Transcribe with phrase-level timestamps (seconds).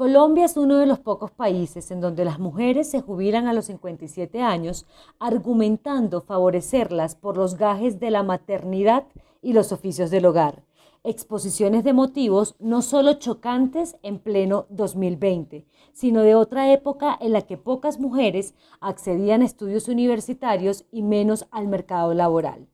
[0.00, 3.66] Colombia es uno de los pocos países en donde las mujeres se jubilan a los
[3.66, 4.86] 57 años
[5.18, 9.04] argumentando favorecerlas por los gajes de la maternidad
[9.42, 10.62] y los oficios del hogar.
[11.04, 17.42] Exposiciones de motivos no solo chocantes en pleno 2020, sino de otra época en la
[17.42, 22.69] que pocas mujeres accedían a estudios universitarios y menos al mercado laboral.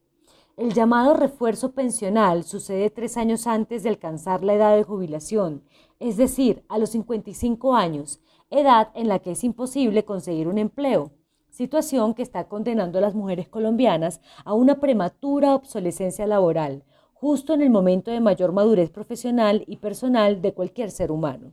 [0.57, 5.63] El llamado refuerzo pensional sucede tres años antes de alcanzar la edad de jubilación,
[6.01, 11.11] es decir, a los 55 años, edad en la que es imposible conseguir un empleo,
[11.51, 17.61] situación que está condenando a las mujeres colombianas a una prematura obsolescencia laboral, justo en
[17.61, 21.53] el momento de mayor madurez profesional y personal de cualquier ser humano.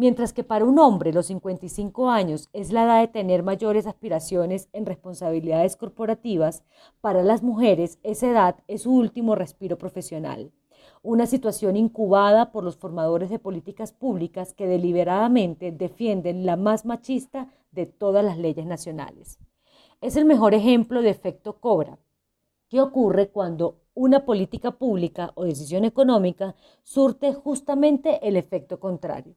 [0.00, 4.70] Mientras que para un hombre los 55 años es la edad de tener mayores aspiraciones
[4.72, 6.64] en responsabilidades corporativas,
[7.02, 10.52] para las mujeres esa edad es su último respiro profesional.
[11.02, 17.52] Una situación incubada por los formadores de políticas públicas que deliberadamente defienden la más machista
[17.70, 19.38] de todas las leyes nacionales.
[20.00, 21.98] Es el mejor ejemplo de efecto cobra.
[22.70, 29.34] ¿Qué ocurre cuando una política pública o decisión económica surte justamente el efecto contrario?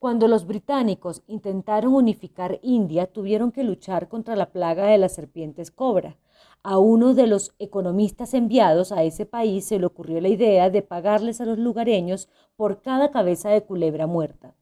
[0.00, 5.72] Cuando los británicos intentaron unificar India, tuvieron que luchar contra la plaga de las serpientes
[5.72, 6.16] cobra.
[6.62, 10.82] A uno de los economistas enviados a ese país se le ocurrió la idea de
[10.82, 14.54] pagarles a los lugareños por cada cabeza de culebra muerta.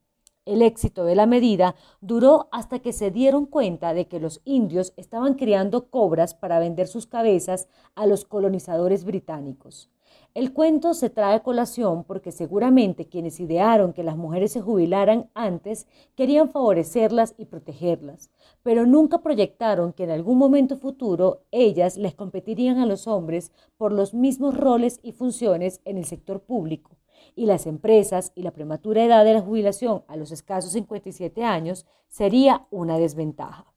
[0.47, 4.95] El éxito de la medida duró hasta que se dieron cuenta de que los indios
[4.97, 9.91] estaban criando cobras para vender sus cabezas a los colonizadores británicos.
[10.35, 15.31] El cuento se trae a colación porque seguramente quienes idearon que las mujeres se jubilaran
[15.35, 18.31] antes querían favorecerlas y protegerlas,
[18.63, 23.93] pero nunca proyectaron que en algún momento futuro ellas les competirían a los hombres por
[23.93, 26.96] los mismos roles y funciones en el sector público,
[27.35, 31.87] y las empresas y la prematura edad de la jubilación a los escasos 57 años
[32.09, 33.73] sería una desventaja.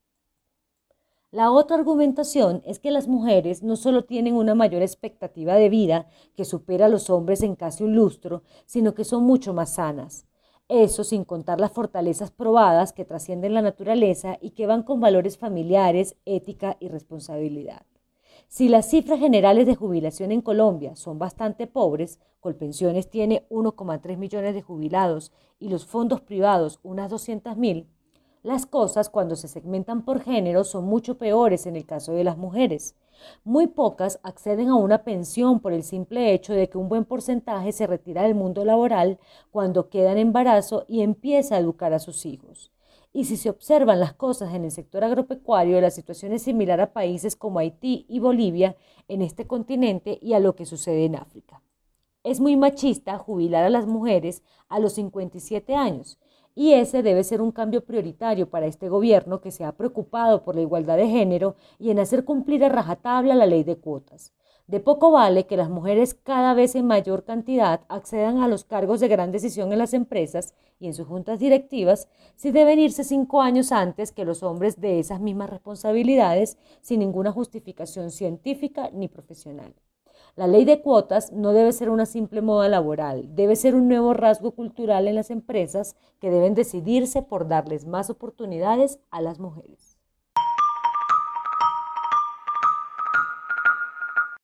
[1.32, 6.08] La otra argumentación es que las mujeres no solo tienen una mayor expectativa de vida
[6.36, 10.26] que supera a los hombres en casi un lustro, sino que son mucho más sanas.
[10.70, 15.38] Eso sin contar las fortalezas probadas que trascienden la naturaleza y que van con valores
[15.38, 17.86] familiares, ética y responsabilidad.
[18.48, 24.54] Si las cifras generales de jubilación en Colombia son bastante pobres, Colpensiones tiene 1,3 millones
[24.54, 27.88] de jubilados y los fondos privados unas 200 mil,
[28.42, 32.38] las cosas cuando se segmentan por género son mucho peores en el caso de las
[32.38, 32.96] mujeres.
[33.44, 37.74] Muy pocas acceden a una pensión por el simple hecho de que un buen porcentaje
[37.74, 39.20] se retira del mundo laboral
[39.52, 42.72] cuando queda en embarazo y empieza a educar a sus hijos.
[43.19, 46.94] Y si se observan las cosas en el sector agropecuario, la situación es similar a
[46.94, 48.78] países como Haití y Bolivia
[49.09, 51.62] en este continente y a lo que sucede en África.
[52.24, 56.18] Es muy machista jubilar a las mujeres a los 57 años
[56.56, 60.56] y ese debe ser un cambio prioritario para este gobierno que se ha preocupado por
[60.56, 64.31] la igualdad de género y en hacer cumplir a rajatabla la ley de cuotas.
[64.69, 69.00] De poco vale que las mujeres cada vez en mayor cantidad accedan a los cargos
[69.00, 73.41] de gran decisión en las empresas y en sus juntas directivas si deben irse cinco
[73.41, 79.74] años antes que los hombres de esas mismas responsabilidades sin ninguna justificación científica ni profesional.
[80.35, 84.13] La ley de cuotas no debe ser una simple moda laboral, debe ser un nuevo
[84.13, 89.89] rasgo cultural en las empresas que deben decidirse por darles más oportunidades a las mujeres.